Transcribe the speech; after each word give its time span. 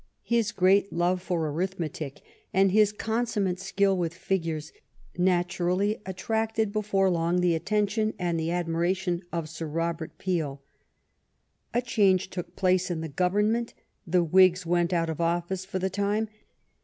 His 0.23 0.51
great 0.51 0.91
love 0.91 1.21
for 1.21 1.41
arithme 1.53 1.93
tic 1.93 2.21
and 2.55 2.71
his 2.71 2.91
consummate 2.91 3.59
skill 3.59 3.95
with 3.95 4.15
figures 4.15 4.73
natu 5.15 5.67
rally 5.67 6.01
attracted 6.07 6.71
before 6.73 7.11
long 7.11 7.39
the 7.39 7.53
attention 7.53 8.15
and 8.17 8.39
the 8.39 8.49
admiration 8.49 9.21
of 9.31 9.47
Sir 9.47 9.67
Robert 9.67 10.17
Peel. 10.17 10.59
A 11.71 11.83
change 11.83 12.31
took 12.31 12.55
place 12.55 12.89
in 12.89 13.01
the 13.01 13.09
government. 13.09 13.75
The 14.07 14.23
Whigs 14.23 14.65
went 14.65 14.91
out 14.91 15.11
of 15.11 15.21
office 15.21 15.65
for 15.65 15.77
the 15.77 15.91
time. 15.91 16.29